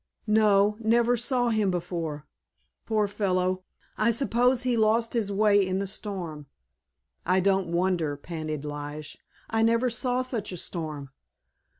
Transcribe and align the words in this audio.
"No, 0.25 0.77
never 0.79 1.15
saw 1.15 1.49
him 1.51 1.69
before. 1.69 2.25
Poor 2.87 3.07
fellow, 3.07 3.61
I 3.99 4.09
suppose 4.09 4.63
he 4.63 4.75
lost 4.75 5.13
his 5.13 5.31
way 5.31 5.63
in 5.63 5.77
the 5.77 5.85
storm." 5.85 6.47
"I 7.23 7.39
don't 7.39 7.67
wonder," 7.71 8.17
panted 8.17 8.65
Lige; 8.65 9.19
"I 9.47 9.61
never 9.61 9.91
saw 9.91 10.23
such 10.23 10.51
a 10.51 10.57
storm. 10.57 11.11